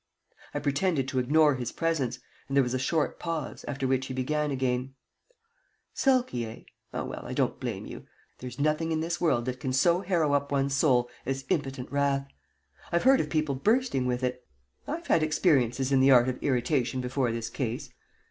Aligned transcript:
I 0.55 0.57
pretended 0.57 1.07
to 1.09 1.19
ignore 1.19 1.53
his 1.53 1.71
presence, 1.71 2.17
and 2.47 2.57
there 2.57 2.63
was 2.63 2.73
a 2.73 2.79
short 2.79 3.19
pause, 3.19 3.63
after 3.67 3.85
which 3.85 4.07
he 4.07 4.15
began 4.15 4.49
again: 4.49 4.95
"Sulky, 5.93 6.43
eh? 6.43 6.61
Oh, 6.91 7.05
well, 7.05 7.23
I 7.23 7.33
don't 7.33 7.59
blame 7.59 7.85
you. 7.85 8.07
There's 8.39 8.57
nothing 8.57 8.91
in 8.91 9.01
this 9.01 9.21
world 9.21 9.45
that 9.45 9.59
can 9.59 9.71
so 9.73 9.99
harrow 10.01 10.33
up 10.33 10.51
one's 10.51 10.75
soul 10.75 11.07
as 11.23 11.45
impotent 11.49 11.91
wrath. 11.91 12.27
I've 12.91 13.03
heard 13.03 13.21
of 13.21 13.29
people 13.29 13.53
bursting 13.53 14.07
with 14.07 14.23
it. 14.23 14.43
I've 14.87 15.05
had 15.05 15.21
experiences 15.21 15.91
in 15.91 15.99
the 15.99 16.09
art 16.09 16.27
of 16.27 16.41
irritation 16.41 16.99
before 16.99 17.31
this 17.31 17.51
case. 17.51 17.91